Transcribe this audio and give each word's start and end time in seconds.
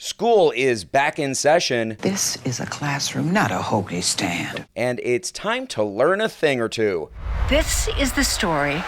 School 0.00 0.52
is 0.54 0.84
back 0.84 1.18
in 1.18 1.34
session. 1.34 1.96
This 2.02 2.38
is 2.44 2.60
a 2.60 2.66
classroom, 2.66 3.32
not 3.32 3.50
a 3.50 3.56
hoagie 3.56 4.00
stand. 4.00 4.64
And 4.76 5.00
it's 5.02 5.32
time 5.32 5.66
to 5.68 5.82
learn 5.82 6.20
a 6.20 6.28
thing 6.28 6.60
or 6.60 6.68
two. 6.68 7.10
This 7.48 7.88
is 7.98 8.12
the 8.12 8.22
story 8.22 8.80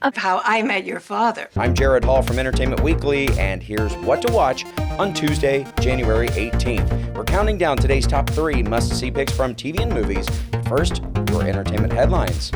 of 0.00 0.16
how 0.16 0.40
I 0.44 0.62
met 0.62 0.86
your 0.86 0.98
father. 0.98 1.50
I'm 1.58 1.74
Jared 1.74 2.06
Hall 2.06 2.22
from 2.22 2.38
Entertainment 2.38 2.80
Weekly, 2.80 3.28
and 3.38 3.62
here's 3.62 3.94
what 3.96 4.22
to 4.22 4.32
watch 4.32 4.64
on 4.98 5.12
Tuesday, 5.12 5.66
January 5.78 6.28
18th. 6.28 7.14
We're 7.14 7.24
counting 7.24 7.58
down 7.58 7.76
today's 7.76 8.06
top 8.06 8.30
three 8.30 8.62
must 8.62 8.98
see 8.98 9.10
picks 9.10 9.34
from 9.34 9.54
TV 9.54 9.82
and 9.82 9.92
movies. 9.92 10.26
First, 10.68 11.02
your 11.28 11.42
entertainment 11.42 11.92
headlines. 11.92 12.50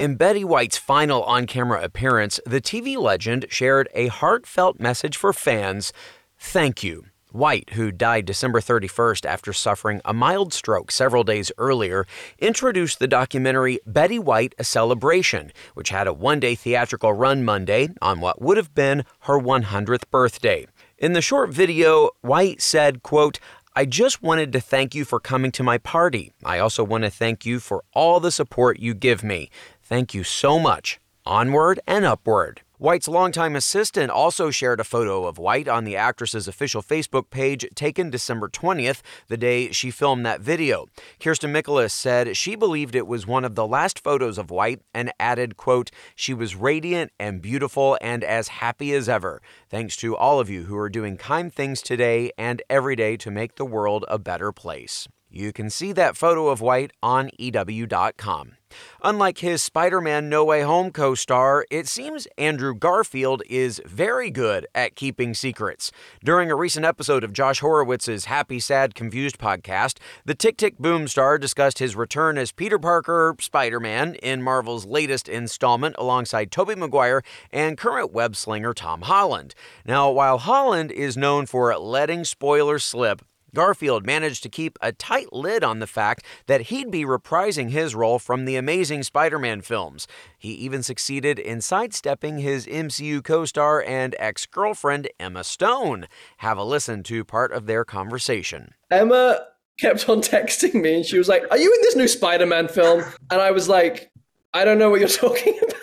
In 0.00 0.14
Betty 0.14 0.44
White's 0.44 0.78
final 0.78 1.22
on 1.24 1.44
camera 1.44 1.84
appearance, 1.84 2.40
the 2.46 2.62
TV 2.62 2.96
legend 2.96 3.44
shared 3.50 3.86
a 3.92 4.06
heartfelt 4.06 4.80
message 4.80 5.14
for 5.14 5.34
fans 5.34 5.92
Thank 6.38 6.82
you. 6.82 7.04
White, 7.32 7.74
who 7.74 7.92
died 7.92 8.24
December 8.24 8.62
31st 8.62 9.26
after 9.26 9.52
suffering 9.52 10.00
a 10.06 10.14
mild 10.14 10.54
stroke 10.54 10.90
several 10.90 11.22
days 11.22 11.52
earlier, 11.58 12.06
introduced 12.38 12.98
the 12.98 13.06
documentary 13.06 13.78
Betty 13.84 14.18
White 14.18 14.54
A 14.58 14.64
Celebration, 14.64 15.52
which 15.74 15.90
had 15.90 16.06
a 16.06 16.14
one 16.14 16.40
day 16.40 16.54
theatrical 16.54 17.12
run 17.12 17.44
Monday 17.44 17.90
on 18.00 18.20
what 18.20 18.40
would 18.40 18.56
have 18.56 18.74
been 18.74 19.04
her 19.24 19.38
100th 19.38 20.08
birthday. 20.10 20.66
In 20.96 21.12
the 21.12 21.20
short 21.20 21.52
video, 21.52 22.08
White 22.22 22.62
said, 22.62 23.02
quote, 23.02 23.38
I 23.76 23.84
just 23.84 24.20
wanted 24.20 24.52
to 24.52 24.60
thank 24.60 24.96
you 24.96 25.04
for 25.04 25.20
coming 25.20 25.52
to 25.52 25.62
my 25.62 25.78
party. 25.78 26.32
I 26.44 26.58
also 26.58 26.82
want 26.82 27.04
to 27.04 27.10
thank 27.10 27.46
you 27.46 27.60
for 27.60 27.84
all 27.94 28.18
the 28.18 28.32
support 28.32 28.80
you 28.80 28.94
give 28.94 29.22
me. 29.22 29.48
Thank 29.90 30.14
you 30.14 30.22
so 30.22 30.60
much. 30.60 31.00
Onward 31.26 31.80
and 31.84 32.04
upward. 32.04 32.60
White's 32.78 33.08
longtime 33.08 33.56
assistant 33.56 34.12
also 34.12 34.52
shared 34.52 34.78
a 34.78 34.84
photo 34.84 35.26
of 35.26 35.36
White 35.36 35.66
on 35.66 35.82
the 35.82 35.96
actress's 35.96 36.46
official 36.46 36.80
Facebook 36.80 37.28
page 37.30 37.66
taken 37.74 38.08
December 38.08 38.48
20th, 38.48 39.00
the 39.26 39.36
day 39.36 39.72
she 39.72 39.90
filmed 39.90 40.24
that 40.24 40.42
video. 40.42 40.86
Kirsten 41.18 41.52
Michalus 41.52 41.90
said 41.90 42.36
she 42.36 42.54
believed 42.54 42.94
it 42.94 43.08
was 43.08 43.26
one 43.26 43.44
of 43.44 43.56
the 43.56 43.66
last 43.66 43.98
photos 43.98 44.38
of 44.38 44.52
White 44.52 44.80
and 44.94 45.12
added, 45.18 45.56
quote, 45.56 45.90
she 46.14 46.32
was 46.32 46.54
radiant 46.54 47.10
and 47.18 47.42
beautiful 47.42 47.98
and 48.00 48.22
as 48.22 48.46
happy 48.46 48.92
as 48.92 49.08
ever. 49.08 49.42
Thanks 49.68 49.96
to 49.96 50.16
all 50.16 50.38
of 50.38 50.48
you 50.48 50.66
who 50.66 50.76
are 50.76 50.88
doing 50.88 51.16
kind 51.16 51.52
things 51.52 51.82
today 51.82 52.30
and 52.38 52.62
every 52.70 52.94
day 52.94 53.16
to 53.16 53.30
make 53.32 53.56
the 53.56 53.66
world 53.66 54.04
a 54.06 54.20
better 54.20 54.52
place. 54.52 55.08
You 55.30 55.52
can 55.52 55.70
see 55.70 55.92
that 55.92 56.16
photo 56.16 56.48
of 56.48 56.60
White 56.60 56.92
on 57.02 57.30
EW.com. 57.38 58.56
Unlike 59.02 59.38
his 59.38 59.62
Spider 59.62 60.00
Man 60.00 60.28
No 60.28 60.44
Way 60.44 60.62
Home 60.62 60.90
co 60.90 61.14
star, 61.14 61.66
it 61.70 61.88
seems 61.88 62.26
Andrew 62.38 62.74
Garfield 62.74 63.42
is 63.48 63.80
very 63.84 64.30
good 64.30 64.66
at 64.74 64.94
keeping 64.94 65.34
secrets. 65.34 65.90
During 66.22 66.50
a 66.50 66.56
recent 66.56 66.84
episode 66.84 67.24
of 67.24 67.32
Josh 67.32 67.60
Horowitz's 67.60 68.26
Happy, 68.26 68.60
Sad, 68.60 68.94
Confused 68.94 69.38
podcast, 69.38 69.98
the 70.24 70.34
Tick 70.34 70.56
Tick 70.56 70.78
Boom 70.78 71.08
star 71.08 71.38
discussed 71.38 71.78
his 71.78 71.96
return 71.96 72.38
as 72.38 72.52
Peter 72.52 72.78
Parker 72.78 73.36
Spider 73.40 73.80
Man 73.80 74.14
in 74.16 74.42
Marvel's 74.42 74.86
latest 74.86 75.28
installment 75.28 75.96
alongside 75.98 76.50
Tobey 76.50 76.74
Maguire 76.74 77.22
and 77.52 77.78
current 77.78 78.12
web 78.12 78.36
slinger 78.36 78.74
Tom 78.74 79.02
Holland. 79.02 79.54
Now, 79.84 80.10
while 80.10 80.38
Holland 80.38 80.92
is 80.92 81.16
known 81.16 81.46
for 81.46 81.76
letting 81.76 82.24
spoilers 82.24 82.84
slip, 82.84 83.22
Garfield 83.54 84.04
managed 84.06 84.42
to 84.42 84.48
keep 84.48 84.78
a 84.80 84.92
tight 84.92 85.32
lid 85.32 85.64
on 85.64 85.78
the 85.78 85.86
fact 85.86 86.24
that 86.46 86.62
he'd 86.62 86.90
be 86.90 87.04
reprising 87.04 87.70
his 87.70 87.94
role 87.94 88.18
from 88.18 88.44
the 88.44 88.56
amazing 88.56 89.02
Spider 89.02 89.38
Man 89.38 89.60
films. 89.60 90.06
He 90.38 90.52
even 90.52 90.82
succeeded 90.82 91.38
in 91.38 91.60
sidestepping 91.60 92.38
his 92.38 92.66
MCU 92.66 93.22
co 93.22 93.44
star 93.44 93.82
and 93.82 94.14
ex 94.18 94.46
girlfriend, 94.46 95.08
Emma 95.18 95.44
Stone. 95.44 96.06
Have 96.38 96.58
a 96.58 96.64
listen 96.64 97.02
to 97.04 97.24
part 97.24 97.52
of 97.52 97.66
their 97.66 97.84
conversation. 97.84 98.74
Emma 98.90 99.40
kept 99.78 100.08
on 100.08 100.20
texting 100.20 100.74
me 100.74 100.96
and 100.96 101.06
she 101.06 101.18
was 101.18 101.28
like, 101.28 101.44
Are 101.50 101.58
you 101.58 101.72
in 101.74 101.82
this 101.82 101.96
new 101.96 102.08
Spider 102.08 102.46
Man 102.46 102.68
film? 102.68 103.02
And 103.30 103.40
I 103.40 103.50
was 103.50 103.68
like, 103.68 104.10
I 104.52 104.64
don't 104.64 104.78
know 104.78 104.90
what 104.90 105.00
you're 105.00 105.08
talking 105.08 105.58
about. 105.62 105.74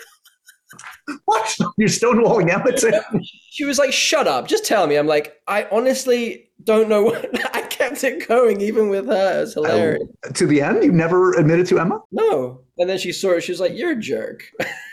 What? 1.24 1.56
You're 1.76 1.88
stonewalling 1.88 2.50
Emma? 2.50 3.20
She 3.50 3.64
was 3.64 3.78
like, 3.78 3.92
"Shut 3.92 4.28
up! 4.28 4.46
Just 4.46 4.64
tell 4.64 4.86
me." 4.86 4.96
I'm 4.96 5.08
like, 5.08 5.40
I 5.48 5.66
honestly 5.72 6.50
don't 6.62 6.88
know. 6.88 7.02
What... 7.02 7.28
I 7.56 7.62
kept 7.62 8.04
it 8.04 8.28
going 8.28 8.60
even 8.60 8.88
with 8.88 9.06
her. 9.06 9.42
It's 9.42 9.54
hilarious. 9.54 10.02
Um, 10.24 10.32
to 10.34 10.46
the 10.46 10.62
end, 10.62 10.84
you 10.84 10.92
never 10.92 11.32
admitted 11.32 11.66
to 11.68 11.80
Emma? 11.80 12.00
No. 12.12 12.60
And 12.78 12.88
then 12.88 12.98
she 12.98 13.10
saw 13.10 13.32
it. 13.32 13.42
She 13.42 13.52
was 13.52 13.60
like, 13.60 13.76
"You're 13.76 13.92
a 13.92 13.96
jerk." 13.96 14.44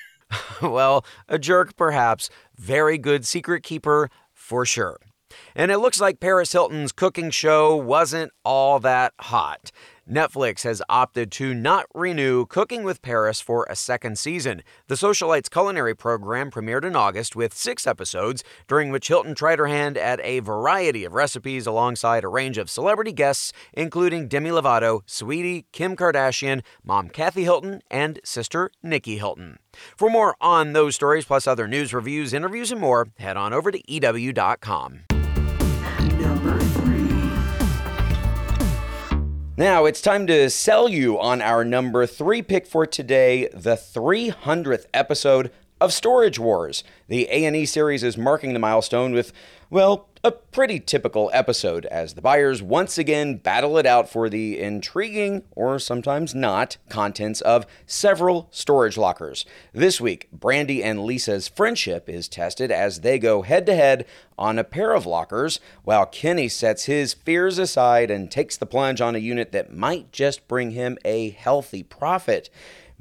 well, 0.61 1.05
a 1.27 1.37
jerk, 1.37 1.75
perhaps. 1.75 2.29
Very 2.55 2.97
good 2.97 3.25
secret 3.25 3.61
keeper, 3.63 4.09
for 4.33 4.65
sure. 4.65 4.99
And 5.55 5.71
it 5.71 5.79
looks 5.79 5.99
like 5.99 6.19
Paris 6.19 6.51
Hilton's 6.51 6.91
cooking 6.91 7.29
show 7.29 7.75
wasn't 7.75 8.31
all 8.43 8.79
that 8.79 9.13
hot. 9.19 9.71
Netflix 10.09 10.61
has 10.61 10.83
opted 10.87 11.31
to 11.31 11.51
not 11.53 11.87
renew 11.95 12.45
Cooking 12.45 12.83
with 12.83 13.01
Paris 13.01 13.41
for 13.41 13.65
a 13.67 13.75
second 13.75 14.19
season. 14.19 14.61
The 14.87 14.93
Socialites 14.93 15.49
culinary 15.49 15.95
program 15.95 16.51
premiered 16.51 16.85
in 16.85 16.95
August 16.95 17.35
with 17.35 17.55
six 17.55 17.87
episodes, 17.87 18.43
during 18.67 18.91
which 18.91 19.07
Hilton 19.07 19.33
tried 19.33 19.57
her 19.57 19.65
hand 19.65 19.97
at 19.97 20.19
a 20.23 20.41
variety 20.41 21.05
of 21.05 21.15
recipes 21.15 21.65
alongside 21.65 22.23
a 22.23 22.27
range 22.27 22.59
of 22.59 22.69
celebrity 22.69 23.13
guests, 23.13 23.51
including 23.73 24.27
Demi 24.27 24.51
Lovato, 24.51 25.01
Saweetie, 25.07 25.65
Kim 25.71 25.95
Kardashian, 25.95 26.61
mom 26.83 27.09
Kathy 27.09 27.41
Hilton, 27.41 27.81
and 27.89 28.19
sister 28.23 28.69
Nikki 28.83 29.17
Hilton. 29.17 29.57
For 29.97 30.11
more 30.11 30.35
on 30.39 30.73
those 30.73 30.93
stories, 30.93 31.25
plus 31.25 31.47
other 31.47 31.67
news, 31.67 31.95
reviews, 31.95 32.31
interviews, 32.31 32.71
and 32.71 32.79
more, 32.79 33.07
head 33.17 33.37
on 33.37 33.53
over 33.53 33.71
to 33.71 33.81
EW.com. 33.91 35.14
Now 39.57 39.85
it's 39.85 40.01
time 40.01 40.27
to 40.27 40.49
sell 40.49 40.89
you 40.89 41.17
on 41.17 41.41
our 41.41 41.63
number 41.63 42.05
three 42.05 42.41
pick 42.41 42.67
for 42.67 42.85
today, 42.85 43.47
the 43.53 43.75
300th 43.75 44.85
episode 44.93 45.49
of 45.81 45.93
Storage 45.93 46.39
Wars. 46.39 46.83
The 47.07 47.27
A&E 47.29 47.65
series 47.65 48.03
is 48.03 48.17
marking 48.17 48.53
the 48.53 48.59
milestone 48.59 49.13
with, 49.13 49.33
well, 49.69 50.07
a 50.23 50.31
pretty 50.31 50.79
typical 50.79 51.29
episode 51.33 51.85
as 51.85 52.15
the 52.15 52.21
buyers 52.21 52.59
once 52.59 52.97
again 52.97 53.35
battle 53.37 53.77
it 53.77 53.85
out 53.85 54.09
for 54.09 54.27
the 54.27 54.59
intriguing, 54.59 55.43
or 55.55 55.77
sometimes 55.77 56.33
not, 56.33 56.77
contents 56.89 57.41
of 57.41 57.67
several 57.85 58.47
storage 58.49 58.97
lockers. 58.97 59.45
This 59.71 60.01
week, 60.01 60.27
Brandy 60.31 60.83
and 60.83 61.03
Lisa's 61.03 61.47
friendship 61.47 62.09
is 62.09 62.27
tested 62.27 62.71
as 62.71 63.01
they 63.01 63.19
go 63.19 63.43
head 63.43 63.67
to 63.67 63.75
head 63.75 64.07
on 64.37 64.57
a 64.57 64.63
pair 64.63 64.93
of 64.93 65.05
lockers, 65.05 65.59
while 65.83 66.07
Kenny 66.07 66.47
sets 66.47 66.85
his 66.85 67.13
fears 67.13 67.59
aside 67.59 68.09
and 68.09 68.31
takes 68.31 68.57
the 68.57 68.65
plunge 68.65 69.01
on 69.01 69.13
a 69.13 69.19
unit 69.19 69.51
that 69.51 69.75
might 69.75 70.11
just 70.11 70.47
bring 70.47 70.71
him 70.71 70.97
a 71.05 71.29
healthy 71.29 71.83
profit. 71.83 72.49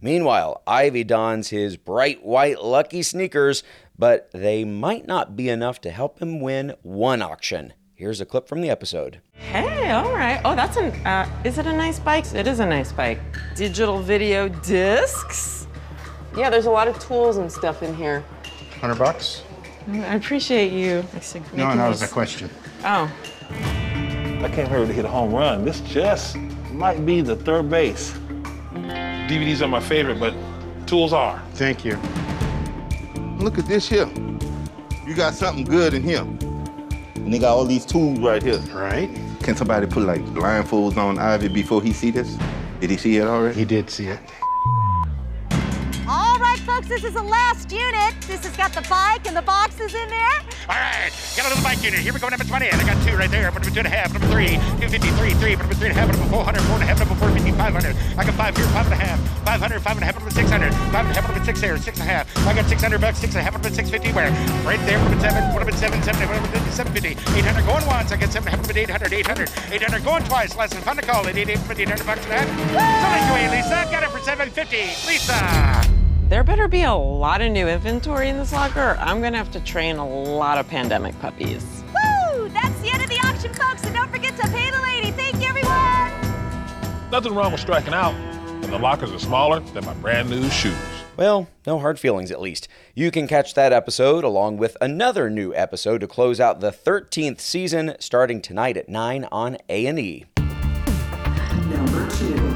Meanwhile, 0.00 0.62
Ivy 0.66 1.04
dons 1.04 1.48
his 1.48 1.76
bright 1.76 2.24
white 2.24 2.62
lucky 2.62 3.02
sneakers 3.02 3.62
but 3.98 4.30
they 4.32 4.64
might 4.64 5.06
not 5.06 5.36
be 5.36 5.48
enough 5.48 5.80
to 5.82 5.90
help 5.90 6.20
him 6.20 6.40
win 6.40 6.74
one 6.82 7.22
auction. 7.22 7.72
Here's 7.94 8.20
a 8.20 8.26
clip 8.26 8.48
from 8.48 8.60
the 8.60 8.70
episode. 8.70 9.20
Hey, 9.34 9.90
all 9.90 10.12
right. 10.12 10.40
Oh, 10.44 10.56
that's 10.56 10.76
an. 10.76 10.90
Uh, 11.06 11.28
is 11.44 11.58
it 11.58 11.66
a 11.66 11.72
nice 11.72 12.00
bike? 12.00 12.32
It 12.34 12.46
is 12.46 12.58
a 12.58 12.66
nice 12.66 12.90
bike. 12.90 13.20
Digital 13.54 14.00
video 14.00 14.48
discs. 14.48 15.68
Yeah, 16.36 16.50
there's 16.50 16.66
a 16.66 16.70
lot 16.70 16.88
of 16.88 16.98
tools 16.98 17.36
and 17.36 17.50
stuff 17.50 17.82
in 17.84 17.94
here. 17.94 18.24
Hundred 18.80 18.98
bucks. 18.98 19.42
I 19.88 20.16
appreciate 20.16 20.72
you. 20.72 21.04
No, 21.54 21.72
no, 21.74 21.88
was 21.88 22.02
a 22.02 22.08
question. 22.08 22.50
Oh. 22.84 23.10
I 23.50 24.50
came 24.52 24.66
here 24.66 24.84
to 24.84 24.92
hit 24.92 25.04
a 25.04 25.08
home 25.08 25.32
run. 25.32 25.64
This 25.64 25.80
just 25.82 26.36
might 26.72 27.06
be 27.06 27.20
the 27.20 27.36
third 27.36 27.70
base. 27.70 28.18
DVDs 29.28 29.62
are 29.62 29.68
my 29.68 29.80
favorite, 29.80 30.20
but 30.20 30.34
tools 30.86 31.14
are. 31.14 31.42
Thank 31.54 31.82
you. 31.82 31.96
Look 33.38 33.58
at 33.58 33.66
this 33.66 33.88
here. 33.88 34.06
You 35.06 35.14
got 35.14 35.32
something 35.32 35.64
good 35.64 35.94
in 35.94 36.02
here. 36.02 36.26
And 37.14 37.32
they 37.32 37.38
got 37.38 37.54
all 37.54 37.64
these 37.64 37.86
tools 37.86 38.18
right 38.18 38.42
here. 38.42 38.58
Right. 38.72 39.08
Can 39.42 39.56
somebody 39.56 39.86
put 39.86 40.02
like 40.02 40.20
blindfolds 40.26 40.98
on 40.98 41.18
Ivy 41.18 41.48
before 41.48 41.82
he 41.82 41.94
see 41.94 42.10
this? 42.10 42.36
Did 42.80 42.90
he 42.90 42.96
see 42.98 43.16
it 43.16 43.26
already? 43.26 43.58
He 43.58 43.64
did 43.64 43.88
see 43.88 44.08
it 44.08 44.20
All 46.06 46.38
right, 46.38 46.58
folks, 46.66 46.88
this 46.88 47.02
is 47.02 47.14
the 47.14 47.22
last 47.22 47.72
unit. 47.72 48.14
This 48.26 48.44
has 48.44 48.54
got 48.58 48.74
the 48.74 48.86
bike 48.90 49.26
and 49.26 49.34
the 49.34 49.42
boxes 49.42 49.94
in 49.94 50.03
right, 51.04 51.12
got 51.36 51.46
a 51.46 51.48
little 51.52 51.64
bike 51.64 51.82
unit. 51.84 52.00
Here 52.00 52.12
we 52.12 52.20
go, 52.20 52.28
number 52.28 52.44
20. 52.44 52.68
And 52.68 52.80
I 52.80 52.84
got 52.84 52.96
two 53.04 53.16
right 53.16 53.30
there. 53.30 53.44
Number 53.44 53.60
two 53.60 53.78
and 53.78 53.86
a 53.86 53.90
half, 53.90 54.12
number 54.12 54.28
three, 54.28 54.56
253, 54.80 55.34
three, 55.36 55.56
number 55.56 55.74
three 55.74 55.88
and 55.92 55.96
a 55.96 56.00
half, 56.00 56.08
number 56.08 56.24
400, 56.32 56.62
four 56.64 56.74
and 56.80 56.84
a 56.84 56.86
half, 56.86 56.98
number 56.98 57.14
450, 57.14 57.52
500. 57.52 57.96
I 58.16 58.24
got 58.24 58.34
five 58.34 58.56
here, 58.56 58.66
five 58.72 58.86
and 58.88 58.94
a 58.94 59.00
half, 59.00 59.18
500, 59.44 59.82
five 59.82 59.96
and 59.96 60.02
a 60.02 60.06
half, 60.06 60.16
number 60.16 60.30
600, 60.30 60.72
five 60.92 61.04
and 61.04 61.12
a 61.12 61.20
half, 61.20 61.28
number 61.28 61.44
six 61.44 61.60
there, 61.60 61.76
six 61.76 62.00
and 62.00 62.08
a 62.08 62.12
half. 62.12 62.24
I 62.48 62.54
got 62.54 62.66
600 62.66 63.00
bucks, 63.00 63.18
six 63.18 63.34
and 63.34 63.40
a 63.40 63.44
half, 63.44 63.52
number 63.52 63.68
650 63.68 64.16
where? 64.16 64.30
Right 64.64 64.80
there, 64.88 64.98
number 64.98 65.20
seven, 65.20 65.42
number 65.52 65.76
seven, 65.76 66.02
seven, 66.02 66.20
number 66.24 66.72
750, 66.72 67.20
800 67.36 67.66
going 67.66 67.86
once. 67.86 68.12
I 68.12 68.16
got 68.16 68.32
seven 68.32 68.48
and 68.48 68.54
a 68.54 68.56
half, 68.56 68.60
number 68.64 68.78
800, 68.78 69.12
800, 69.12 69.50
800 69.72 70.04
going 70.04 70.24
twice. 70.24 70.56
Less 70.56 70.72
than 70.72 70.82
fun 70.82 70.96
to 70.96 71.04
call 71.04 71.26
it, 71.26 71.36
800 71.36 72.06
bucks 72.06 72.24
a 72.24 72.32
half. 72.32 72.48
So 72.48 73.06
thank 73.12 73.24
you, 73.28 73.50
Lisa. 73.52 73.84
Got 73.92 74.02
it 74.02 74.10
for 74.10 74.20
750. 74.20 74.76
Lisa. 75.08 75.83
There 76.28 76.42
better 76.42 76.68
be 76.68 76.82
a 76.84 76.94
lot 76.94 77.42
of 77.42 77.52
new 77.52 77.68
inventory 77.68 78.30
in 78.30 78.38
this 78.38 78.50
locker, 78.50 78.80
or 78.80 78.96
I'm 78.96 79.20
gonna 79.20 79.36
have 79.36 79.50
to 79.50 79.60
train 79.60 79.96
a 79.96 80.08
lot 80.08 80.56
of 80.56 80.66
pandemic 80.66 81.18
puppies. 81.20 81.62
Woo! 81.88 82.48
That's 82.48 82.80
the 82.80 82.90
end 82.90 83.02
of 83.02 83.10
the 83.10 83.18
auction, 83.26 83.52
folks, 83.52 83.84
and 83.84 83.94
don't 83.94 84.10
forget 84.10 84.34
to 84.38 84.48
pay 84.48 84.70
the 84.70 84.80
lady. 84.80 85.10
Thank 85.10 85.34
you, 85.42 85.48
everyone! 85.48 87.10
Nothing 87.10 87.34
wrong 87.34 87.52
with 87.52 87.60
striking 87.60 87.92
out, 87.92 88.14
and 88.14 88.72
the 88.72 88.78
lockers 88.78 89.12
are 89.12 89.18
smaller 89.18 89.60
than 89.60 89.84
my 89.84 89.92
brand 89.94 90.30
new 90.30 90.48
shoes. 90.48 90.74
Well, 91.18 91.46
no 91.66 91.78
hard 91.78 92.00
feelings 92.00 92.30
at 92.30 92.40
least. 92.40 92.68
You 92.94 93.10
can 93.10 93.28
catch 93.28 93.52
that 93.54 93.74
episode 93.74 94.24
along 94.24 94.56
with 94.56 94.78
another 94.80 95.28
new 95.28 95.54
episode 95.54 96.00
to 96.00 96.08
close 96.08 96.40
out 96.40 96.60
the 96.60 96.72
13th 96.72 97.40
season 97.40 97.96
starting 98.00 98.40
tonight 98.40 98.78
at 98.78 98.88
9 98.88 99.28
on 99.30 99.58
A&E. 99.68 100.24
Number 101.68 102.10
two. 102.10 102.53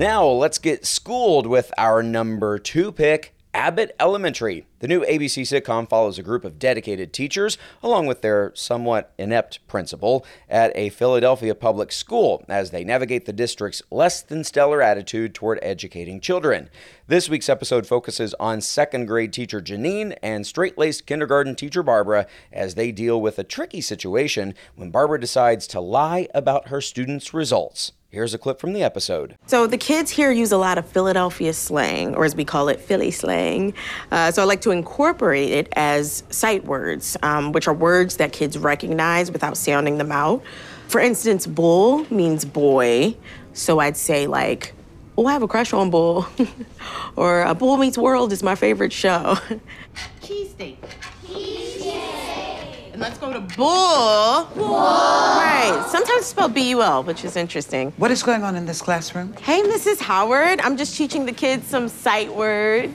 Now, 0.00 0.24
let's 0.24 0.56
get 0.56 0.86
schooled 0.86 1.46
with 1.46 1.74
our 1.76 2.02
number 2.02 2.58
2 2.58 2.90
pick, 2.90 3.34
Abbott 3.52 3.94
Elementary. 4.00 4.64
The 4.78 4.88
new 4.88 5.02
ABC 5.02 5.42
sitcom 5.42 5.86
follows 5.90 6.18
a 6.18 6.22
group 6.22 6.42
of 6.42 6.58
dedicated 6.58 7.12
teachers, 7.12 7.58
along 7.82 8.06
with 8.06 8.22
their 8.22 8.50
somewhat 8.54 9.12
inept 9.18 9.58
principal, 9.66 10.24
at 10.48 10.72
a 10.74 10.88
Philadelphia 10.88 11.54
public 11.54 11.92
school 11.92 12.46
as 12.48 12.70
they 12.70 12.82
navigate 12.82 13.26
the 13.26 13.34
district's 13.34 13.82
less 13.90 14.22
than 14.22 14.42
stellar 14.42 14.80
attitude 14.80 15.34
toward 15.34 15.58
educating 15.60 16.18
children. 16.18 16.70
This 17.06 17.28
week's 17.28 17.50
episode 17.50 17.86
focuses 17.86 18.32
on 18.40 18.62
second 18.62 19.04
grade 19.04 19.34
teacher 19.34 19.60
Janine 19.60 20.16
and 20.22 20.46
straight 20.46 20.78
laced 20.78 21.04
kindergarten 21.04 21.54
teacher 21.56 21.82
Barbara 21.82 22.26
as 22.50 22.74
they 22.74 22.90
deal 22.90 23.20
with 23.20 23.38
a 23.38 23.44
tricky 23.44 23.82
situation 23.82 24.54
when 24.76 24.90
Barbara 24.90 25.20
decides 25.20 25.66
to 25.66 25.78
lie 25.78 26.26
about 26.32 26.68
her 26.68 26.80
students' 26.80 27.34
results. 27.34 27.92
Here's 28.10 28.34
a 28.34 28.38
clip 28.38 28.58
from 28.58 28.72
the 28.72 28.82
episode. 28.82 29.36
So 29.46 29.68
the 29.68 29.78
kids 29.78 30.10
here 30.10 30.32
use 30.32 30.50
a 30.50 30.56
lot 30.56 30.78
of 30.78 30.86
Philadelphia 30.86 31.52
slang, 31.52 32.16
or 32.16 32.24
as 32.24 32.34
we 32.34 32.44
call 32.44 32.68
it, 32.68 32.80
Philly 32.80 33.12
slang. 33.12 33.72
Uh, 34.10 34.32
so 34.32 34.42
I 34.42 34.46
like 34.46 34.62
to 34.62 34.72
incorporate 34.72 35.50
it 35.52 35.68
as 35.76 36.24
sight 36.28 36.64
words, 36.64 37.16
um, 37.22 37.52
which 37.52 37.68
are 37.68 37.74
words 37.74 38.16
that 38.16 38.32
kids 38.32 38.58
recognize 38.58 39.30
without 39.30 39.56
sounding 39.56 39.98
them 39.98 40.10
out. 40.10 40.42
For 40.88 41.00
instance, 41.00 41.46
bull 41.46 42.04
means 42.12 42.44
boy. 42.44 43.16
So 43.52 43.78
I'd 43.78 43.96
say 43.96 44.26
like, 44.26 44.74
oh, 45.16 45.26
I 45.26 45.32
have 45.32 45.42
a 45.44 45.48
crush 45.48 45.72
on 45.72 45.90
Bull. 45.90 46.26
or 47.16 47.42
a 47.42 47.54
Bull 47.54 47.76
Meets 47.76 47.96
World 47.96 48.32
is 48.32 48.42
my 48.42 48.56
favorite 48.56 48.92
show. 48.92 49.36
Cheesesteak. 50.22 50.78
And 53.00 53.08
let's 53.08 53.18
go 53.18 53.32
to 53.32 53.40
bull. 53.56 54.44
Bull. 54.54 54.76
Right. 54.76 55.86
Sometimes 55.88 56.26
spelled 56.26 56.52
B-U-L, 56.52 57.02
which 57.04 57.24
is 57.24 57.34
interesting. 57.34 57.94
What 57.96 58.10
is 58.10 58.22
going 58.22 58.42
on 58.42 58.56
in 58.56 58.66
this 58.66 58.82
classroom? 58.82 59.32
Hey, 59.40 59.62
Mrs. 59.62 60.00
Howard. 60.00 60.60
I'm 60.60 60.76
just 60.76 60.94
teaching 60.98 61.24
the 61.24 61.32
kids 61.32 61.66
some 61.66 61.88
sight 61.88 62.30
words. 62.30 62.94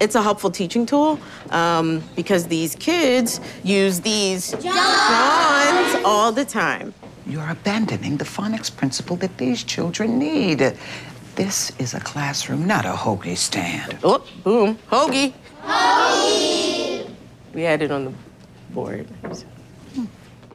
It's 0.00 0.16
a 0.16 0.22
helpful 0.22 0.50
teaching 0.50 0.84
tool 0.84 1.18
um, 1.48 2.02
because 2.14 2.46
these 2.46 2.76
kids 2.76 3.40
use 3.64 4.00
these 4.00 4.50
Johns 4.50 6.04
all 6.04 6.30
the 6.30 6.44
time. 6.44 6.92
You're 7.26 7.48
abandoning 7.48 8.18
the 8.18 8.26
phonics 8.26 8.74
principle 8.74 9.16
that 9.16 9.38
these 9.38 9.64
children 9.64 10.18
need. 10.18 10.76
This 11.36 11.72
is 11.78 11.94
a 11.94 12.00
classroom, 12.00 12.66
not 12.66 12.84
a 12.84 12.90
hoagie 12.92 13.38
stand. 13.38 13.96
Oh, 14.04 14.22
boom. 14.44 14.78
Hoagie. 14.90 15.32
Hoagie. 15.62 17.10
We 17.54 17.62
had 17.62 17.80
it 17.80 17.90
on 17.90 18.04
the 18.04 18.12
board. 18.70 19.06
Hmm. 19.94 20.04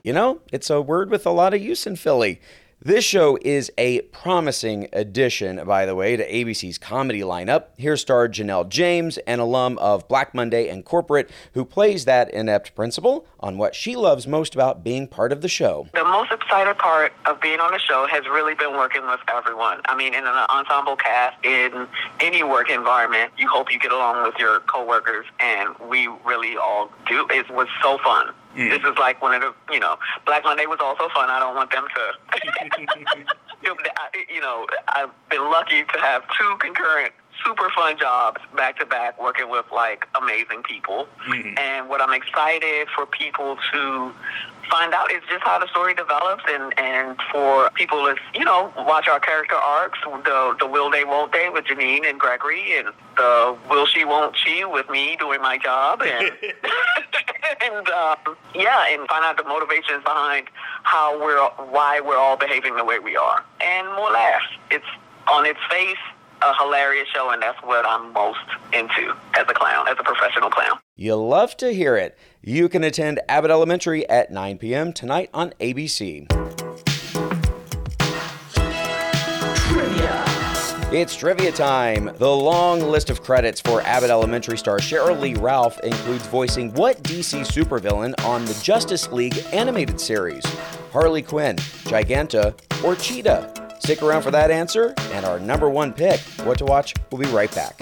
You 0.04 0.14
know, 0.14 0.40
it's 0.52 0.70
a 0.70 0.82
word 0.82 1.10
with 1.10 1.26
a 1.26 1.32
lot 1.32 1.54
of 1.54 1.62
use 1.62 1.88
in 1.88 1.96
Philly. 1.96 2.42
This 2.86 3.06
show 3.06 3.38
is 3.42 3.72
a 3.78 4.02
promising 4.02 4.90
addition, 4.92 5.64
by 5.66 5.86
the 5.86 5.96
way, 5.96 6.18
to 6.18 6.30
ABC's 6.30 6.78
comedy 6.78 7.22
lineup. 7.22 7.68
Here 7.78 7.96
star 7.96 8.28
Janelle 8.28 8.68
James, 8.68 9.18
an 9.20 9.40
alum 9.40 9.78
of 9.78 10.06
Black 10.10 10.36
Monday 10.36 10.68
and 10.68 10.84
Corporate, 10.84 11.30
who 11.54 11.64
plays 11.64 12.04
that 12.04 12.30
inept 12.32 12.76
principal 12.76 13.26
on 13.40 13.58
what 13.58 13.74
she 13.74 13.96
loves 13.96 14.28
most 14.28 14.54
about 14.54 14.84
being 14.84 15.08
part 15.08 15.32
of 15.32 15.40
the 15.40 15.48
show. 15.48 15.88
The 15.94 16.04
most 16.04 16.34
excited 16.34 16.78
part 16.78 17.14
of 17.26 17.40
being 17.40 17.62
on 17.62 17.72
the 17.72 17.80
show 17.80 18.06
has 18.12 18.26
really 18.26 18.54
been 18.54 18.74
working 18.74 19.08
with 19.08 19.22
everyone. 19.34 19.80
I 19.86 19.96
mean, 19.96 20.14
in 20.14 20.26
an 20.26 20.46
ensemble 20.50 20.98
cast, 20.98 21.38
in 21.46 21.88
any 22.20 22.44
work 22.44 22.70
environment, 22.70 23.32
you 23.38 23.48
hope 23.48 23.72
you 23.72 23.80
get 23.80 23.94
along 23.94 24.24
with 24.24 24.38
your 24.38 24.60
coworkers, 24.60 25.26
and 25.40 25.74
we 25.90 26.10
really 26.26 26.58
all 26.58 26.92
do. 27.08 27.26
It 27.30 27.50
was 27.50 27.70
so 27.82 27.98
fun. 28.00 28.34
This 28.56 28.84
is 28.84 28.98
like 29.00 29.22
one 29.22 29.34
of 29.34 29.42
the, 29.42 29.74
you 29.74 29.80
know, 29.80 29.98
Black 30.26 30.44
Monday 30.44 30.66
was 30.66 30.80
also 30.82 31.10
fun. 31.14 31.30
I 31.30 31.40
don't 31.40 31.56
want 31.56 31.72
them 31.72 31.86
to, 31.96 33.26
you 34.34 34.42
know, 34.42 34.68
I've 34.90 35.10
been 35.30 35.50
lucky 35.50 35.84
to 35.84 36.00
have 36.00 36.24
two 36.38 36.56
concurrent 36.60 37.14
super 37.44 37.70
fun 37.76 37.98
jobs 37.98 38.42
back 38.56 38.78
to 38.80 38.86
back 38.86 39.22
working 39.22 39.50
with 39.50 39.66
like 39.74 40.08
amazing 40.22 40.64
people. 40.64 41.08
Mm-hmm. 41.28 41.58
And 41.58 41.90
what 41.90 42.02
I'm 42.02 42.14
excited 42.14 42.88
for 42.96 43.06
people 43.06 43.58
to 43.74 44.14
find 44.70 44.94
out 44.94 45.12
is 45.12 45.22
just 45.30 45.44
how 45.44 45.60
the 45.60 45.68
story 45.68 45.94
develops 45.94 46.44
and, 46.48 46.74
and 46.80 47.18
for 47.32 47.70
people 47.72 48.06
to, 48.06 48.16
you 48.34 48.46
know, 48.46 48.74
watch 48.78 49.08
our 49.08 49.20
character 49.20 49.56
arcs, 49.56 50.00
the 50.04 50.56
the 50.60 50.68
will 50.68 50.90
they 50.90 51.04
won't 51.04 51.32
they 51.32 51.50
with 51.50 51.66
Janine 51.66 52.08
and 52.10 52.20
Gregory 52.20 52.78
and 52.78 52.90
the 53.18 53.56
will 53.70 53.86
she 53.86 54.06
won't 54.06 54.36
she 54.38 54.64
with 54.66 54.90
me 54.90 55.16
doing 55.20 55.42
my 55.42 55.58
job 55.58 56.02
and 56.02 56.32
and 57.62 57.90
uh, 57.90 58.16
yeah, 58.56 58.86
and 58.90 59.08
find 59.08 59.24
out 59.24 59.38
the 59.38 59.44
motivations 59.44 60.04
behind 60.04 60.48
how 60.84 61.20
we're 61.20 61.40
why 61.72 62.00
we're 62.00 62.18
all 62.18 62.38
behaving 62.38 62.76
the 62.76 62.86
way 62.86 63.00
we 63.00 63.16
are. 63.16 63.44
And 63.62 63.88
more 63.96 64.12
laughs. 64.12 64.46
It's 64.72 64.86
on 65.28 65.46
its 65.46 65.60
face 65.70 65.98
a 66.42 66.54
hilarious 66.62 67.08
show, 67.14 67.30
and 67.32 67.42
that's 67.42 67.62
what 67.64 67.86
I'm 67.86 68.12
most 68.14 68.40
into 68.74 69.14
as 69.36 69.46
a 69.48 69.54
clown, 69.54 69.88
as 69.88 69.96
a 70.00 70.04
professional 70.04 70.50
clown. 70.50 70.80
You 70.96 71.16
love 71.16 71.56
to 71.58 71.74
hear 71.74 71.96
it. 71.96 72.18
You 72.42 72.70
can 72.70 72.84
attend 72.84 73.22
Abbott 73.30 73.52
Elementary 73.52 74.08
at 74.10 74.32
9 74.32 74.58
p.m. 74.58 74.94
tonight 74.94 75.30
on 75.34 75.52
ABC. 75.60 76.43
It's 80.94 81.16
trivia 81.16 81.52
time. 81.52 82.12
The 82.20 82.30
long 82.30 82.80
list 82.80 83.10
of 83.10 83.24
credits 83.24 83.60
for 83.60 83.82
Abbott 83.82 84.12
Elementary 84.12 84.60
star 84.60 84.78
Cheryl 84.78 85.20
Lee 85.20 85.34
Ralph 85.34 85.80
includes 85.80 86.28
voicing 86.28 86.72
what 86.76 87.02
DC 87.02 87.48
supervillain 87.48 88.14
on 88.24 88.46
the 88.46 88.54
Justice 88.62 89.12
League 89.12 89.44
animated 89.52 90.00
series? 90.00 90.46
Harley 90.92 91.24
Quinn, 91.24 91.56
Giganta, 91.86 92.54
or 92.84 92.96
Cheetah? 92.96 93.78
Stick 93.80 94.04
around 94.04 94.22
for 94.22 94.30
that 94.30 94.52
answer 94.52 94.94
and 95.14 95.26
our 95.26 95.40
number 95.40 95.68
one 95.68 95.94
pick. 95.94 96.20
What 96.46 96.60
to 96.60 96.66
watch? 96.66 96.94
We'll 97.10 97.22
be 97.22 97.28
right 97.36 97.54
back. 97.56 97.82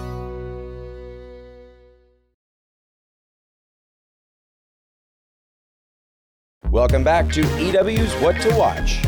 Welcome 6.71 7.03
back 7.03 7.29
to 7.33 7.41
EW's 7.59 8.13
What 8.21 8.39
to 8.43 8.55
Watch. 8.55 9.05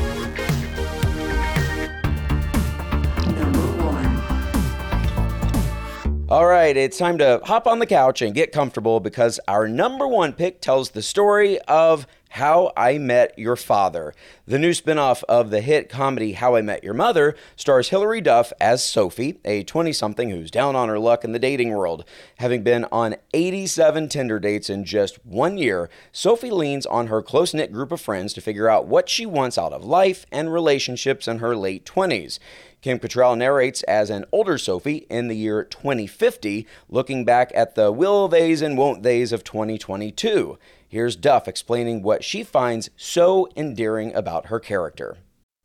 All 6.28 6.46
right, 6.46 6.76
it's 6.76 6.98
time 6.98 7.18
to 7.20 7.40
hop 7.46 7.66
on 7.66 7.80
the 7.80 7.86
couch 7.86 8.22
and 8.22 8.36
get 8.36 8.52
comfortable 8.52 9.00
because 9.00 9.40
our 9.48 9.70
number 9.70 10.06
one 10.06 10.34
pick 10.34 10.60
tells 10.60 10.90
the 10.90 11.02
story 11.02 11.58
of 11.62 12.06
How 12.34 12.72
I 12.76 12.98
Met 12.98 13.38
Your 13.38 13.56
Father. 13.56 14.12
The 14.48 14.58
new 14.58 14.72
spinoff 14.72 15.22
of 15.30 15.52
the 15.52 15.62
hit 15.62 15.88
comedy 15.88 16.32
How 16.32 16.56
I 16.56 16.64
Met 16.64 16.84
Your 16.84 16.96
Mother 16.96 17.36
stars 17.56 17.90
Hilary 17.90 18.22
Duff 18.22 18.52
as 18.60 18.84
Sophie, 18.84 19.40
a 19.46 19.62
20 19.62 19.94
something 19.94 20.32
who's 20.32 20.50
down 20.50 20.76
on 20.76 20.90
her 20.90 20.98
luck 20.98 21.24
in 21.24 21.32
the 21.32 21.38
dating 21.38 21.70
world. 21.74 22.06
Having 22.38 22.64
been 22.64 22.86
on 22.92 23.18
87 23.36 24.10
Tinder 24.10 24.40
dates 24.40 24.68
in 24.68 24.84
just 24.84 25.24
one 25.24 25.60
year, 25.60 25.92
Sophie 26.12 26.50
leans 26.50 26.88
on 26.88 27.06
her 27.06 27.22
close 27.22 27.54
knit 27.54 27.72
group 27.72 27.92
of 27.92 28.02
friends 28.02 28.34
to 28.34 28.42
figure 28.42 28.68
out 28.68 28.88
what 28.88 29.10
she 29.10 29.28
wants 29.28 29.60
out 29.60 29.72
of 29.72 29.86
life 29.86 30.26
and 30.32 30.52
relationships 30.52 31.28
in 31.28 31.38
her 31.38 31.56
late 31.56 31.86
20s. 31.86 32.40
Kim 32.84 33.00
Cattrall 33.00 33.38
narrates 33.38 33.82
as 33.84 34.10
an 34.10 34.26
older 34.34 34.58
Sophie 34.58 35.08
in 35.10 35.30
the 35.30 35.38
year 35.38 35.64
2050, 35.64 36.68
looking 36.90 37.24
back 37.24 37.50
at 37.56 37.76
the 37.76 37.94
will 37.94 38.28
theys 38.28 38.62
and 38.62 38.78
won't 38.78 39.04
theys 39.04 39.32
of 39.32 39.46
2022. 39.46 40.60
Here's 40.90 41.16
Duff 41.16 41.48
explaining 41.48 42.04
what 42.04 42.26
she 42.26 42.44
finds 42.44 42.90
so 42.98 43.48
endearing 43.56 44.14
about 44.14 44.48
her 44.48 44.60
character. 44.60 45.16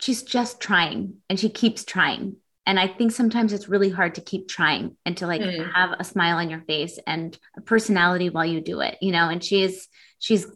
She's 0.01 0.23
just 0.23 0.61
trying 0.61 1.15
and 1.29 1.41
she 1.41 1.49
keeps 1.49 1.85
trying. 1.85 2.37
And 2.67 2.79
I 2.79 2.87
think 2.87 3.11
sometimes 3.11 3.53
it's 3.53 3.69
really 3.69 3.91
hard 3.91 4.15
to 4.15 4.21
keep 4.21 4.47
trying 4.47 4.97
and 5.05 5.17
to 5.17 5.27
like 5.27 5.41
Mm. 5.41 5.73
have 5.75 5.97
a 5.99 6.05
smile 6.05 6.37
on 6.37 6.49
your 6.49 6.61
face 6.69 7.01
and 7.05 7.37
a 7.57 7.61
personality 7.63 8.31
while 8.31 8.47
you 8.47 8.61
do 8.61 8.79
it, 8.81 8.97
you 9.03 9.11
know, 9.11 9.29
and 9.29 9.43
she 9.43 9.65
is 9.65 9.89
she's 10.21 10.47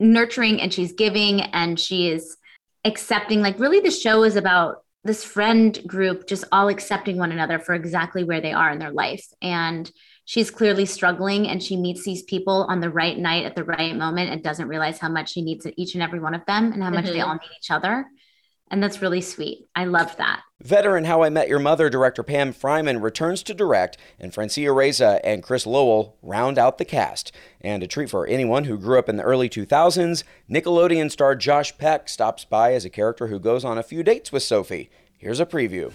nurturing 0.00 0.62
and 0.62 0.72
she's 0.72 0.94
giving 0.94 1.42
and 1.42 1.78
she 1.78 2.08
is 2.08 2.38
accepting 2.86 3.42
like 3.42 3.58
really 3.60 3.80
the 3.80 3.90
show 3.90 4.22
is 4.22 4.36
about 4.36 4.84
this 5.06 5.24
friend 5.24 5.78
group 5.86 6.26
just 6.26 6.44
all 6.52 6.68
accepting 6.68 7.16
one 7.16 7.32
another 7.32 7.58
for 7.58 7.74
exactly 7.74 8.24
where 8.24 8.40
they 8.40 8.52
are 8.52 8.70
in 8.70 8.78
their 8.78 8.90
life 8.90 9.24
and 9.40 9.90
she's 10.24 10.50
clearly 10.50 10.84
struggling 10.84 11.46
and 11.48 11.62
she 11.62 11.76
meets 11.76 12.04
these 12.04 12.22
people 12.24 12.66
on 12.68 12.80
the 12.80 12.90
right 12.90 13.16
night 13.18 13.44
at 13.44 13.54
the 13.54 13.64
right 13.64 13.94
moment 13.96 14.30
and 14.30 14.42
doesn't 14.42 14.68
realize 14.68 14.98
how 14.98 15.08
much 15.08 15.30
she 15.32 15.42
needs 15.42 15.66
each 15.76 15.94
and 15.94 16.02
every 16.02 16.18
one 16.20 16.34
of 16.34 16.44
them 16.46 16.72
and 16.72 16.82
how 16.82 16.90
much 16.90 17.04
they 17.06 17.18
Mhm. 17.18 17.26
all 17.28 17.34
need 17.34 17.50
each 17.58 17.70
other 17.70 18.06
and 18.70 18.82
that's 18.82 19.02
really 19.02 19.20
sweet 19.20 19.68
i 19.74 19.84
love 19.84 20.16
that 20.16 20.42
Veteran 20.62 21.04
How 21.04 21.22
I 21.22 21.28
Met 21.28 21.48
Your 21.48 21.58
Mother 21.58 21.90
director 21.90 22.22
Pam 22.22 22.50
Fryman 22.50 23.02
returns 23.02 23.42
to 23.42 23.52
direct, 23.52 23.98
and 24.18 24.32
Francia 24.32 24.72
Raisa 24.72 25.20
and 25.22 25.42
Chris 25.42 25.66
Lowell 25.66 26.16
round 26.22 26.58
out 26.58 26.78
the 26.78 26.86
cast. 26.86 27.30
And 27.60 27.82
a 27.82 27.86
treat 27.86 28.08
for 28.08 28.26
anyone 28.26 28.64
who 28.64 28.78
grew 28.78 28.98
up 28.98 29.10
in 29.10 29.16
the 29.16 29.22
early 29.22 29.50
2000s, 29.50 30.24
Nickelodeon 30.50 31.10
star 31.10 31.36
Josh 31.36 31.76
Peck 31.76 32.08
stops 32.08 32.46
by 32.46 32.72
as 32.72 32.86
a 32.86 32.90
character 32.90 33.26
who 33.26 33.38
goes 33.38 33.66
on 33.66 33.76
a 33.76 33.82
few 33.82 34.02
dates 34.02 34.32
with 34.32 34.42
Sophie. 34.42 34.90
Here's 35.18 35.40
a 35.40 35.46
preview. 35.46 35.92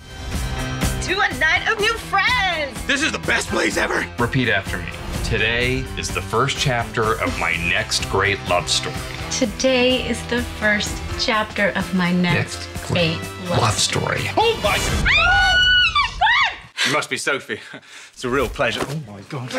To 1.05 1.13
a 1.13 1.39
night 1.39 1.67
of 1.67 1.79
new 1.79 1.93
friends! 1.93 2.85
This 2.85 3.01
is 3.01 3.11
the 3.11 3.19
best 3.19 3.49
place 3.49 3.77
ever. 3.77 4.05
Repeat 4.19 4.47
after 4.47 4.77
me. 4.77 4.89
Today 5.23 5.77
is 5.97 6.13
the 6.13 6.21
first 6.21 6.57
chapter 6.57 7.19
of 7.19 7.37
my 7.39 7.55
next 7.67 8.07
great 8.09 8.37
love 8.47 8.69
story. 8.69 9.20
Today 9.31 10.07
is 10.07 10.21
the 10.27 10.41
first 10.59 11.01
chapter 11.17 11.69
of 11.69 11.95
my 11.95 12.11
next 12.11 12.67
great 12.87 13.17
Love 13.49 13.73
story. 13.73 14.29
Oh 14.37 14.59
my 14.61 14.77
god! 14.77 15.05
Ah, 15.07 16.57
you 16.85 16.93
must 16.93 17.09
be 17.09 17.17
Sophie. 17.17 17.59
It's 18.13 18.25
a 18.25 18.29
real 18.29 18.49
pleasure. 18.49 18.81
Oh 18.83 19.01
my 19.07 19.21
god. 19.29 19.49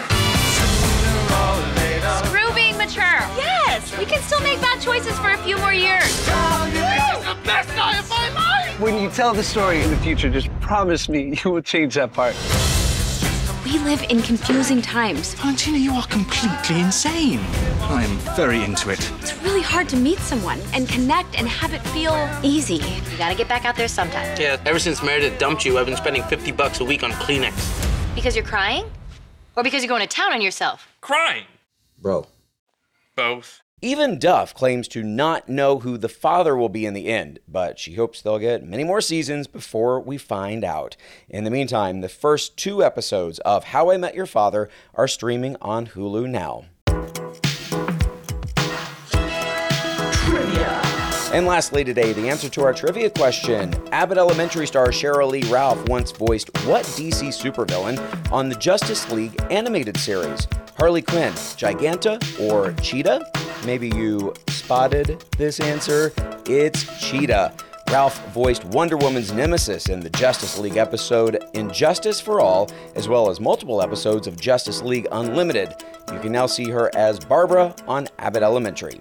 Screw 2.26 2.54
being 2.54 2.76
mature. 2.76 3.02
Yes, 3.36 3.96
we 3.98 4.04
can 4.04 4.20
still 4.22 4.40
make 4.42 4.60
bad 4.60 4.80
choices 4.80 5.18
for 5.18 5.30
a 5.30 5.38
few 5.38 5.56
more 5.56 5.72
years. 5.72 6.04
This 6.04 7.18
is 7.18 7.24
the 7.24 7.38
best 7.44 7.68
night 7.70 7.98
of 7.98 8.10
my 8.10 8.28
life! 8.34 8.78
When 8.78 9.02
you 9.02 9.08
tell 9.08 9.32
the 9.32 9.42
story 9.42 9.82
in 9.82 9.90
the 9.90 9.96
future, 9.96 10.28
just 10.30 10.48
promise 10.60 11.08
me 11.08 11.40
you 11.44 11.50
will 11.50 11.62
change 11.62 11.94
that 11.94 12.12
part. 12.12 12.36
We 13.64 13.78
live 13.78 14.02
in 14.10 14.20
confusing 14.22 14.82
times. 14.82 15.34
Valentina, 15.34 15.78
you 15.78 15.92
are 15.92 16.06
completely 16.06 16.80
insane. 16.80 17.38
I 17.82 18.02
am 18.02 18.16
very 18.34 18.64
into 18.64 18.90
it. 18.90 18.98
It's 19.20 19.36
really 19.42 19.62
hard 19.62 19.88
to 19.90 19.96
meet 19.96 20.18
someone 20.18 20.60
and 20.74 20.88
connect 20.88 21.38
and 21.38 21.48
have 21.48 21.72
it 21.72 21.80
feel 21.88 22.28
easy. 22.42 22.76
You 22.76 23.18
gotta 23.18 23.36
get 23.36 23.48
back 23.48 23.64
out 23.64 23.76
there 23.76 23.86
sometime. 23.86 24.36
Yeah, 24.40 24.60
ever 24.66 24.80
since 24.80 25.00
Meredith 25.02 25.38
dumped 25.38 25.64
you, 25.64 25.78
I've 25.78 25.86
been 25.86 25.96
spending 25.96 26.24
50 26.24 26.50
bucks 26.52 26.80
a 26.80 26.84
week 26.84 27.04
on 27.04 27.12
Kleenex. 27.12 27.52
Because 28.16 28.34
you're 28.34 28.44
crying? 28.44 28.84
Or 29.56 29.62
because 29.62 29.82
you're 29.82 29.88
going 29.88 30.06
to 30.06 30.08
town 30.08 30.32
on 30.32 30.40
yourself? 30.40 30.88
Crying. 31.00 31.44
Bro. 31.98 32.26
Both. 33.16 33.61
Even 33.84 34.20
Duff 34.20 34.54
claims 34.54 34.86
to 34.86 35.02
not 35.02 35.48
know 35.48 35.80
who 35.80 35.98
the 35.98 36.08
father 36.08 36.56
will 36.56 36.68
be 36.68 36.86
in 36.86 36.94
the 36.94 37.08
end, 37.08 37.40
but 37.48 37.80
she 37.80 37.94
hopes 37.96 38.22
they'll 38.22 38.38
get 38.38 38.62
many 38.62 38.84
more 38.84 39.00
seasons 39.00 39.48
before 39.48 39.98
we 39.98 40.16
find 40.18 40.62
out. 40.62 40.96
In 41.28 41.42
the 41.42 41.50
meantime, 41.50 42.00
the 42.00 42.08
first 42.08 42.56
two 42.56 42.84
episodes 42.84 43.40
of 43.40 43.64
How 43.64 43.90
I 43.90 43.96
Met 43.96 44.14
Your 44.14 44.26
Father 44.26 44.70
are 44.94 45.08
streaming 45.08 45.56
on 45.60 45.88
Hulu 45.88 46.30
now. 46.30 46.66
Trivia. 50.12 50.80
And 51.32 51.44
lastly 51.44 51.82
today, 51.82 52.12
the 52.12 52.28
answer 52.28 52.48
to 52.50 52.62
our 52.62 52.72
trivia 52.72 53.10
question. 53.10 53.74
Abbott 53.90 54.16
Elementary 54.16 54.68
star 54.68 54.90
Cheryl 54.90 55.32
Lee 55.32 55.42
Ralph 55.50 55.88
once 55.88 56.12
voiced 56.12 56.56
what 56.66 56.84
DC 56.84 57.30
supervillain 57.30 57.98
on 58.30 58.48
the 58.48 58.54
Justice 58.54 59.10
League 59.10 59.42
animated 59.50 59.96
series? 59.96 60.46
Harley 60.76 61.02
Quinn, 61.02 61.32
Giganta, 61.32 62.20
or 62.48 62.72
Cheetah? 62.74 63.41
Maybe 63.64 63.88
you 63.90 64.34
spotted 64.48 65.24
this 65.38 65.60
answer. 65.60 66.12
It's 66.46 66.84
Cheetah. 67.00 67.54
Ralph 67.90 68.26
voiced 68.32 68.64
Wonder 68.64 68.96
Woman's 68.96 69.32
nemesis 69.32 69.88
in 69.88 70.00
the 70.00 70.10
Justice 70.10 70.58
League 70.58 70.78
episode 70.78 71.44
Injustice 71.54 72.20
for 72.20 72.40
All, 72.40 72.70
as 72.94 73.06
well 73.06 73.28
as 73.30 73.38
multiple 73.38 73.82
episodes 73.82 74.26
of 74.26 74.40
Justice 74.40 74.82
League 74.82 75.06
Unlimited. 75.12 75.74
You 76.12 76.18
can 76.18 76.32
now 76.32 76.46
see 76.46 76.70
her 76.70 76.90
as 76.96 77.20
Barbara 77.20 77.74
on 77.86 78.08
Abbott 78.18 78.42
Elementary. 78.42 79.00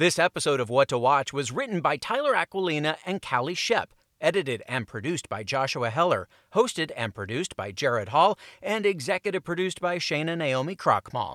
This 0.00 0.18
episode 0.18 0.60
of 0.60 0.70
What 0.70 0.88
to 0.88 0.98
Watch 0.98 1.30
was 1.30 1.52
written 1.52 1.82
by 1.82 1.98
Tyler 1.98 2.34
Aquilina 2.34 2.96
and 3.04 3.20
Callie 3.20 3.52
Shep, 3.52 3.92
edited 4.18 4.62
and 4.66 4.88
produced 4.88 5.28
by 5.28 5.42
Joshua 5.42 5.90
Heller, 5.90 6.26
hosted 6.54 6.90
and 6.96 7.14
produced 7.14 7.54
by 7.54 7.70
Jared 7.70 8.08
Hall, 8.08 8.38
and 8.62 8.86
executive 8.86 9.44
produced 9.44 9.78
by 9.78 9.98
Shayna 9.98 10.38
Naomi 10.38 10.74
Krochmal. 10.74 11.28